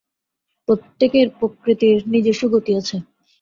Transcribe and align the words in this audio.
প্রত্যেকের 0.67 1.27
প্রকৃতির 1.39 1.97
নিজস্ব 2.07 2.43
গতি 2.53 2.71
আছে। 2.79 2.95